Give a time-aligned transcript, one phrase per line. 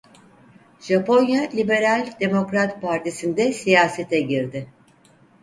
[0.87, 4.67] Japonya Liberal Demokrat Partisi'nde siyasete girdi.